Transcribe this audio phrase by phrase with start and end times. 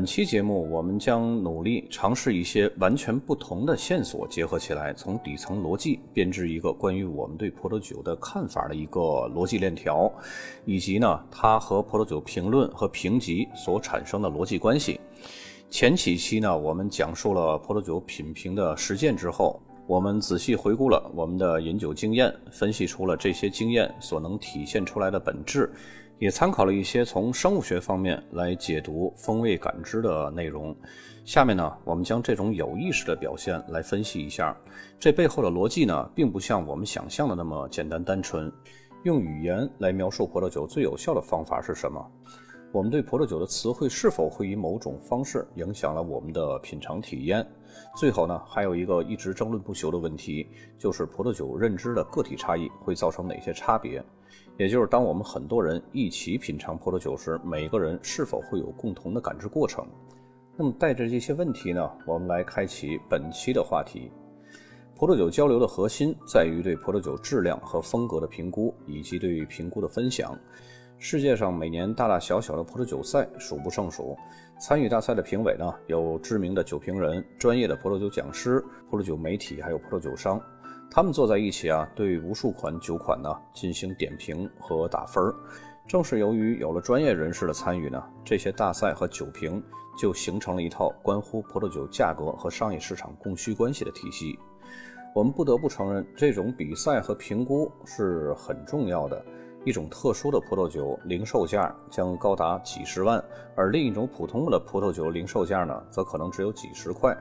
[0.00, 10.10] 本期节目，我们将努力尝试一些完全不同的线索结合起来，从底层逻辑编织一个关于我们对葡萄酒的看法的一个逻辑链条，
[10.64, 14.98] 以及呢，它和葡萄酒评论和评级所产生的逻辑关系。
[15.68, 25.70] 前几期呢，我们讲述了葡萄酒品评的实践之后，我们仔细回顾了我们的饮酒经验，分析出了这些经验所能体现出来的本质。
[26.20, 30.76] 也参考了一些从生物学方面来解读风味感知的内容。
[31.24, 34.54] 下面呢，我们将这种有意识的表现来分析一下。
[34.98, 38.52] 这背后的逻辑呢，并不像我们想象的那么简单单纯。
[39.04, 42.06] 用语言来描述葡萄酒最有效的方法是什么？
[42.70, 47.46] 我们对葡萄酒的词汇是否会以某种方式影响了我们的品尝体验？
[47.96, 50.46] 最后呢，还有一个一直争论不休的问题，
[50.78, 54.02] 就是葡萄酒认知的个体差异会造成哪些差别？
[54.56, 59.86] 也就是当我们很多人一起品尝葡萄酒时，每个人是否会有共同的感知过程？
[60.56, 64.10] 那么带着这些问题呢，我们来开启本期的话题。
[64.94, 70.38] 葡萄酒交流的核心在于对葡萄酒质量和风格的评估，以及对于评估的分享。
[71.02, 74.14] 世界上每年大大小小的葡萄酒赛数不胜数，
[74.60, 80.38] 参与大赛的评委呢，有知名的酒评人、专业的葡萄酒讲师、葡萄酒媒体，还有葡萄酒商。
[80.90, 85.34] 他们坐在一起啊，对无数款酒款呢进行点评和打分儿。
[85.88, 89.62] 正是由于有了专业人士的参与呢，这些大赛和酒评
[89.98, 94.38] 就形成了一套关乎葡萄酒价格和商业市场供需关系的体系。
[95.14, 99.24] 我们不得不承认，这种比赛和评估是很重要的。
[99.64, 103.22] 一种特殊的葡萄酒零售价将高达几十万，
[103.54, 107.16] 而另一种普通的葡萄酒零售价呢，则可能只有几十块。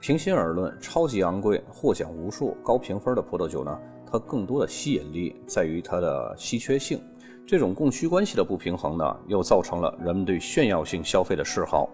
[0.00, 3.76] 平心而论，超级昂贵、获奖无数、高评分的葡萄酒呢，
[4.10, 7.02] 它更多的吸引力在于它的稀缺性。
[7.46, 11.90] 这种供需关系的不平衡呢，又造成了人们对炫耀性消费的嗜好。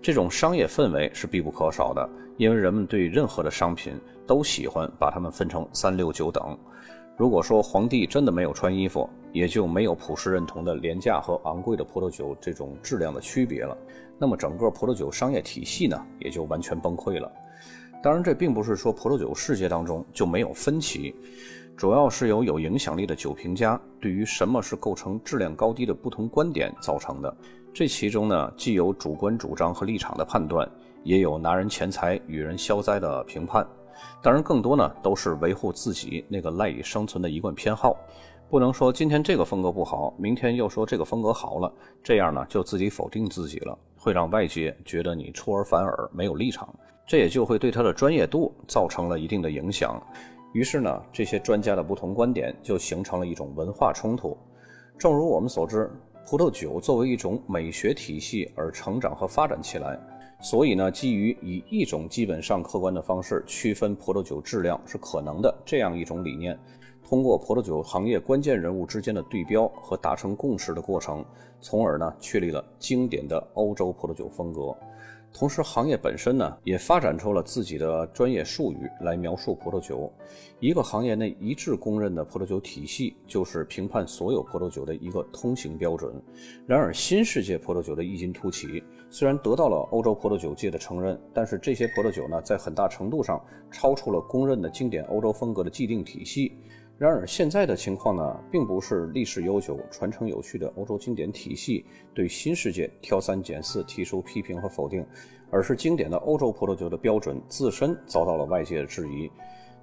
[0.00, 3.94] 这种商业氛围是必不可少的，因为人们对任何的商品
[4.26, 6.56] 都喜欢把它们分成三六九等。
[7.22, 13.78] 如果说皇帝真的没有穿衣服，也就没有普世认同的廉价和昂贵的葡萄酒这种质量的区别了。
[14.18, 17.30] 那么整个葡萄酒商业体系呢，也就完全崩溃了。
[18.02, 21.14] 当然，这并不是说葡萄酒世界当中就没有分歧，
[21.76, 27.32] 主要是由有影响力的酒评家对于什么是构成质量高低的不同观点造成的。
[27.72, 30.68] 这其中呢，既有主观主张和立场的判断，
[31.04, 33.64] 也有拿人钱财与人消灾的评判。
[34.22, 37.96] 当然，更多呢都是维护自己那个赖以生存的一贯偏好。
[38.50, 46.68] 不能说今天这个风格不好，明天又说这个风格好了，这样呢就自己否定自己了，会让外界觉得你出尔反尔，没有立场。
[47.06, 50.00] 这也就会对他的专业度造成了一定的影响，
[50.52, 54.36] 于是呢，这些专家的不同观点就形成了一种文化冲突。
[54.98, 55.90] 正如我们所知，
[56.26, 59.98] 葡萄酒作为一种美学体系而成长和发展起来，
[60.42, 66.58] 所以呢，基于以一种基本上客观的方式区分葡萄酒质量是可能的这样一种理念，
[67.08, 71.24] 通过葡萄酒行业关键人物之间的对标和达成共识的过程，
[71.60, 74.76] 从而呢，确立了经典的欧洲葡萄酒风格。
[75.32, 80.12] 同时，行业本身呢，也发展出了自己的专业术语来描述葡萄酒。
[80.60, 86.14] 一个行业内一致公认的葡萄酒体系，就是评判所有葡萄酒的一个通行标准。
[86.66, 96.58] 然而，新世界葡萄酒的异军突起，虽然得到了欧洲葡萄酒界的承认，但是这些葡萄酒呢，在很大程度上超出了公认的经典欧洲风格的既定体系。
[96.98, 105.04] 然而，现在的情况呢，并不是历史悠久、传承有序的欧洲经典体系对新世界挑三拣四提出批评和否定，
[105.50, 109.28] 而是经典的欧洲葡萄酒的标准自身遭到了外界的质疑。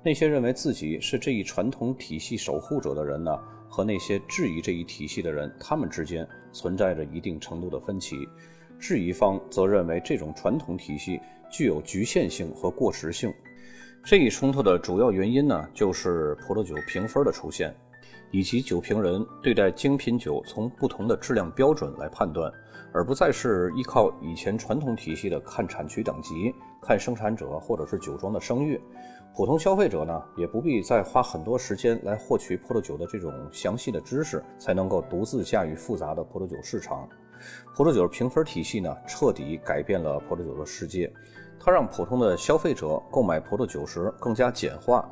[0.01, 3.37] 那些认为自己是这一传统体系守护者的人呢，
[3.67, 8.15] 和那些质疑这一体系的人，他们之间存在着一定程度的分歧。
[8.79, 11.19] 质疑方则认为这种传统体系
[11.51, 13.33] 具有局限性和过时性。
[14.03, 17.75] 这一冲突的主要原因呢，就是葡萄酒评分的出现，
[18.31, 22.51] 以及酒评人对待精品酒从不同的质量标准来判断，
[22.91, 28.81] 而不再是依靠以前传统体系的看产区等级、看生产者或者是酒庄的声誉。
[29.35, 37.07] 普通消费者呢，也不必再花很多时间来获取葡萄酒的这种详细的知识，才能够独自驾驭复杂的葡萄酒市场。
[37.75, 41.11] 葡萄酒评分体系呢，彻底改变了葡萄酒的世界。
[41.59, 45.09] 它让普通的消费者购买葡萄酒时更加简化，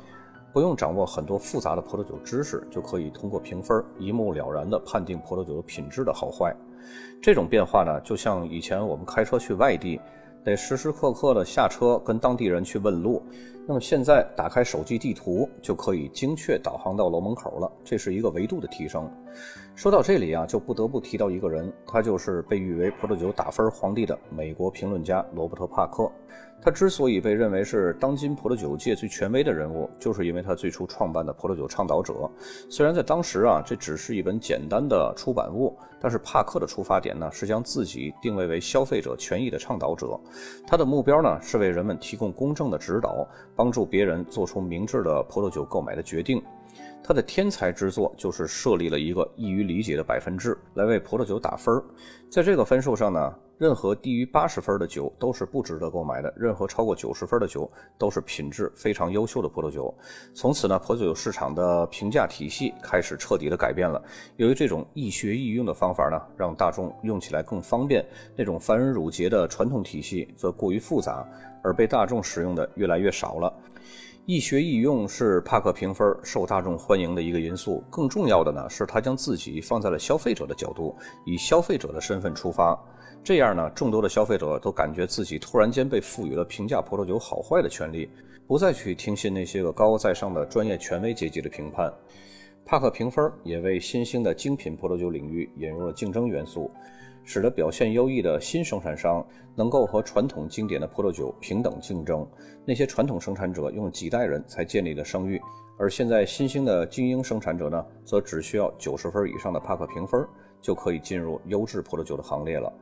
[0.52, 6.54] 不用掌握很多复杂的葡萄酒知识，就可以通过评分一目了然地判定葡萄酒的品质的好坏。
[7.20, 10.00] 这种变化呢，就像以前我们开车去外地，
[10.48, 13.22] 得时时刻刻的下车跟当地人去问路。
[13.66, 19.10] 那么现在打开手机地图就可以精确导航到楼门口了，这是一个维度的提升。
[19.74, 26.10] 说到这里啊，就不得不提到一个人，他就是被誉为葡萄酒打分皇帝的美国评论家罗伯特·帕克。
[26.60, 32.28] 他之所以被认为是当今葡萄酒界最权威的人物，就是因为他最初创办的葡萄酒倡导者。
[32.68, 40.18] 虽然在当时啊，这只是一本简单的出版物，但是帕克的出发点呢，是将自己定位为消费者权益的倡导者。
[40.66, 46.42] 他的目标呢，是为人们提供公正的指导，帮助别人做出明智的葡萄酒购买的决定。
[47.02, 51.82] 他的天才之作就是设立了一个易于理解的百分制来为葡萄酒打分儿
[52.30, 59.92] 在这个分数上呢，任何低于八十分的酒都是不值得购买的，任何超过九十分的酒都是品质非常优秀的葡萄酒。
[60.34, 64.02] 从此呢，葡萄酒市场的评价体系开始彻底的改变了。
[64.36, 68.04] 由于这种易学易用的方法呢，让大众用起来更方便，
[68.36, 71.26] 那种繁文缛节的传统体系则过于复杂，
[71.62, 73.50] 而被大众使用的越来越少了。
[74.30, 77.82] 易学易用是帕克评分受大众欢迎的一个因素。
[77.88, 80.94] 更重要的呢，是他将自己放在了消费者的角度，
[81.24, 82.78] 以消费者的身份出发。
[83.24, 88.10] 这样呢，众多的消费者都感觉自己突然间被赋予了评价葡萄酒好坏的权利，
[88.46, 91.90] 不再去听信那些个高高在上的专业权威阶级的评判。
[92.66, 96.70] 帕克评分也为新兴的精品葡萄酒领域引入了竞争元素。
[97.28, 99.22] 使得表现优异的新生产商
[99.54, 102.26] 能够和传统经典的葡萄酒平等竞争。
[102.64, 105.38] 那些传统生产者用几代人才建立的声誉，
[105.78, 110.26] 而现在新兴的精英生产者呢，则只需要九十分以上的帕克评分
[110.62, 112.72] 就可以进入优质葡萄酒的行列了。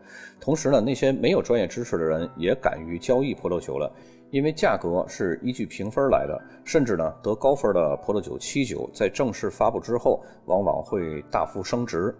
[0.41, 3.93] 同时呢，那些没有专业知识的人也敢于交易葡萄酒了，
[4.31, 6.41] 因为价格是依据评分来的。
[6.63, 12.15] 甚至呢，得高分的葡萄酒七九在正式发布之后，往往会大幅升值。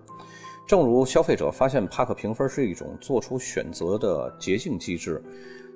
[0.67, 5.23] 正如消费者发现帕克评分是一种做出选择的捷径机制，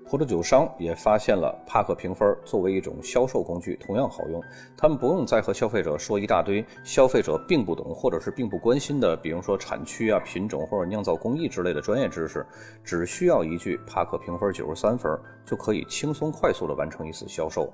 [0.05, 4.43] 葡萄酒商也发现了帕克评分作为一种销售工具同样好用。
[4.77, 12.45] 他们不用再和消费者说一大堆消费者并不懂或者是并不关心的，比如说产区啊、品种或者酿造工艺之类的专业知识，
[12.83, 15.17] 只需要一句帕克评分九十三分，
[15.47, 17.73] 就可以轻松快速地完成一次销售。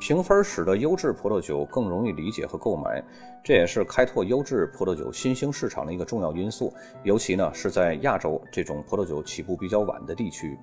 [0.00, 3.02] 评分使得优质葡萄酒更容易理解和购买，
[3.42, 6.72] 这也是开拓优质葡萄酒新兴市场的一个重要因素。
[7.04, 10.58] 尤其呢是在亚洲这种葡萄酒起步比较晚的地区。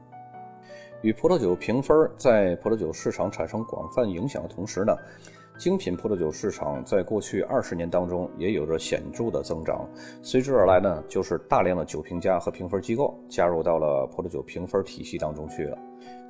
[1.01, 4.93] 与葡萄酒评分在葡萄酒市场产生广泛影响的同时呢，
[5.61, 9.87] 精品葡萄酒市场在过去二十年当中也有着显著的增长。
[10.23, 15.77] 随之而来呢，就是大量的酒评家和评分机构加入到了葡萄酒评分体系当中去了。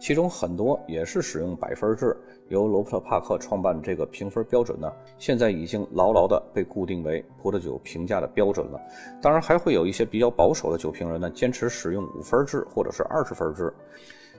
[0.02, 2.14] 其中很多也是使用百分制，
[2.50, 8.78] 由罗伯特·帕克创办这个评分标准呢，现在已经牢牢地被固定为葡萄酒评价的标准了。
[9.22, 13.74] 当然，还会有一些比较保守的酒评人呢，坚持使用五分制或者是二十分制。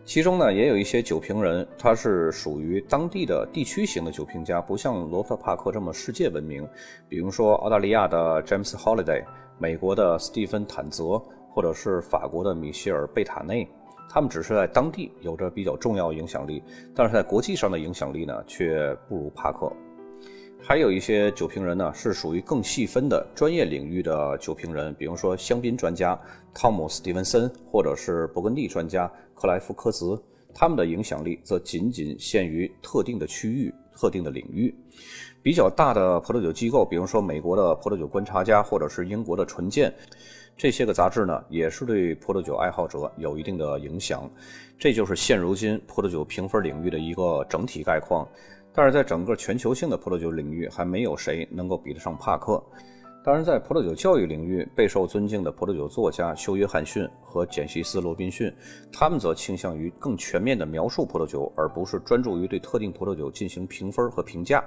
[0.04, 6.69] 其中呢，也有一些酒评人，他是属于当地的地区型的酒评家，不像罗伯特·帕克这么世界闻名。
[7.08, 9.25] 比如说澳大利亚的 James Holiday，
[9.58, 13.69] 美国的斯蒂芬·坦泽，或者是法国的米歇尔·贝塔内。
[14.10, 16.62] 他们只是在当地有着比较重要影响力，
[16.94, 19.72] 但是在国际上的影响力呢，却不如帕克。
[20.64, 26.19] 还有一些酒评人呢，是属于更细分的专业领域的酒评人，比如说香槟专家
[26.55, 30.17] 汤姆·斯蒂文森，或者是勃艮第专家克莱夫·科兹，
[30.55, 34.73] 他们的影响力则仅仅限于特定的区域、特定的领域。
[35.42, 39.92] 比较大的葡萄酒机构，比如说美国的葡萄酒观察家，或者是英国的纯鉴。
[40.57, 44.31] 这些个杂志呢，也是对葡萄酒爱好者有一定的影响。
[44.78, 48.28] 这就是现如今葡萄酒评分领域的一个整体概况。
[48.75, 52.62] 但是在整个全球性的葡萄酒领域，还没有谁能够比得上帕克。
[53.25, 58.52] 当然，在葡萄酒教育领域，备受尊敬的葡萄酒作家休·约翰逊和简西斯·罗宾逊，
[58.93, 64.64] 他们则倾向于更全面地描述葡萄酒，而不是专注于对特定葡萄酒进行评分和评价。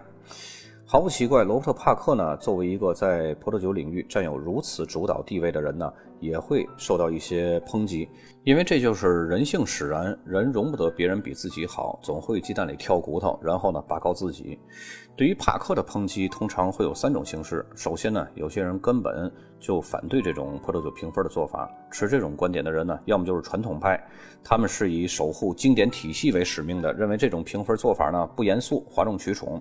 [0.88, 8.08] 毫不奇怪，罗伯特·帕克呢，作为一个在葡萄酒领域占有如此主导地位的人呢，也会受到一些抨击，
[8.44, 14.60] 因为这就是人性使然，人容不得别人比自己好，总会鸡蛋里挑骨头，然后呢拔高自己。
[15.16, 17.66] 对于帕克的抨击，通常会有三种形式。
[17.76, 24.00] 首先呢，有些人根本就反对这种葡萄酒评分的做法，持这种观点的人呢，要么就是传统派，
[24.44, 29.60] 他们是以守护经典体系为使命的，认为这种评分做法呢不严肃，哗众取宠。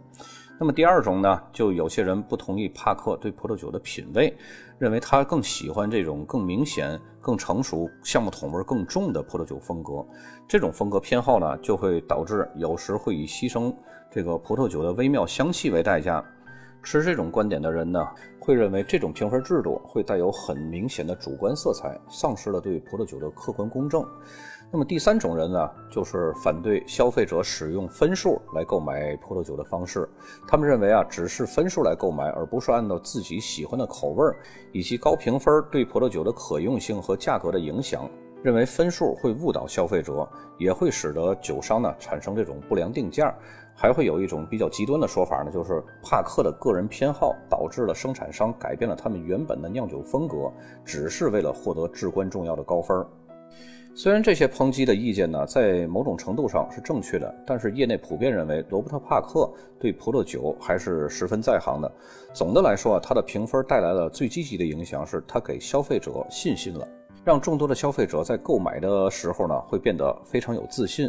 [0.59, 4.35] 那么第二种呢，就有些人不同意帕克对葡萄酒的品味，
[4.79, 10.07] 认为他更喜欢这种更明显、更成熟、橡木桶味更重的葡萄酒风格。
[10.47, 13.75] 这种风格偏好呢，就会导致有时会以牺牲
[14.11, 16.25] 这个葡萄酒的微妙香气为代价。
[16.85, 18.07] 持这种观点的人呢，
[18.39, 24.07] 会认为这种评分制度会带有很明显的主观色彩，丧失了对葡萄酒的客观公正。
[24.75, 30.09] 那么第三种人呢，就是反对消费者使用分数来购买葡萄酒的方式。
[30.49, 34.35] 他们认为啊，只是分数来购买，而不是按照自己喜欢的口味儿
[34.73, 38.11] 以及高评分对葡萄酒的可用性和价格的影响。
[38.43, 40.29] 认为分数会误导消费者，
[40.59, 43.33] 也会使得酒商呢产生这种不良定价，
[43.77, 50.53] 还会有一种比较极端的说法呢，就是帕克的个人偏好导致了生产商改变了他们原本的酿酒风格，
[50.85, 53.07] 只是为了获得至关重要的高分儿。
[53.97, 59.49] 虽然这些抨击的意见呢，在某种程度上是正确的，但是业内普遍认为罗伯特·帕克
[59.79, 61.91] 对葡萄酒还是十分在行的。
[62.33, 66.87] 总的来说啊，他的评分带来了最积极的影响，是他给消费者信心了。
[67.25, 71.09] 让众多的消费者在购买的时候呢，会变得非常有自信。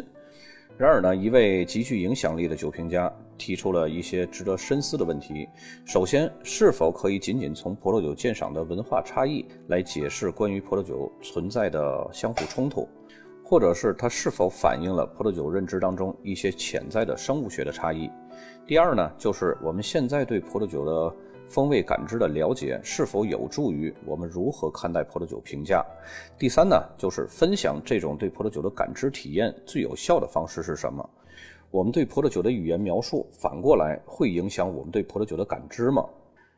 [0.78, 5.48] 然而呢，一位极具影响力的酒评家提出了一些值得深思的问题。
[5.86, 12.86] 首先，是否可以仅仅从葡萄酒鉴赏的文化差异来解释关于葡萄酒存在的相互冲突，
[13.42, 18.10] 或者是它是否反映了葡萄酒认知当中一些潜在的生物学的差异？
[18.66, 21.16] 第二呢，就是我们现在对葡萄酒的。
[21.48, 25.84] 风味感知的了解是否有助于我们如何看待葡萄酒评价？
[26.38, 31.08] 第三呢，就是分享这种对葡萄酒的感知体验最有效的方式是什么？
[31.70, 36.04] 我们对葡萄酒的语言描述反过来会影响我们对葡萄酒的感知吗？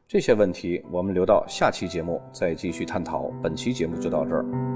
[0.06, 3.30] 这些问题我们留到下期节目再继续探讨。
[3.42, 4.67] 本期节目就到这儿。